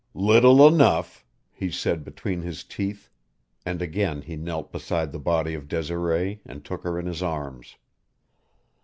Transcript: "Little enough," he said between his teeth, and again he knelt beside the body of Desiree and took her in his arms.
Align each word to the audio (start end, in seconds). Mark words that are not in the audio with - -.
"Little 0.15 0.67
enough," 0.67 1.23
he 1.51 1.69
said 1.69 2.03
between 2.03 2.41
his 2.41 2.63
teeth, 2.63 3.07
and 3.67 3.83
again 3.83 4.23
he 4.23 4.35
knelt 4.35 4.71
beside 4.71 5.11
the 5.11 5.19
body 5.19 5.53
of 5.53 5.67
Desiree 5.67 6.41
and 6.43 6.65
took 6.65 6.81
her 6.81 6.97
in 6.99 7.05
his 7.05 7.21
arms. 7.21 7.75